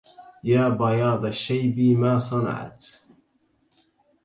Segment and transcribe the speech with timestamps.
[0.43, 2.85] يا بياضَ الشيب ما صنعت